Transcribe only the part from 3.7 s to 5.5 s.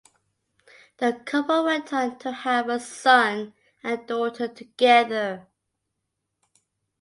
and daughter together.